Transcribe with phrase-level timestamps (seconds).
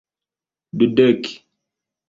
[0.79, 1.25] dudek